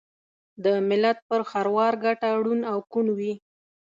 [0.63, 3.33] دملت پر خروار ګټه ړوند او کوڼ وي